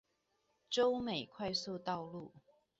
[0.67, 2.33] 洲美快速道路